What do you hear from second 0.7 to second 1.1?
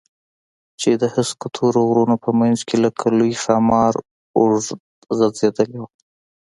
چې د